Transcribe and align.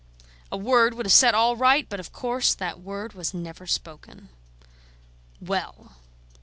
A 0.51 0.57
word 0.57 0.95
would 0.95 1.05
have 1.05 1.13
set 1.13 1.35
all 1.35 1.55
right; 1.55 1.87
but 1.87 1.99
of 1.99 2.11
course 2.11 2.55
that 2.55 2.79
word 2.79 3.13
was 3.13 3.35
never 3.35 3.67
spoken. 3.67 4.29
Well! 5.39 5.95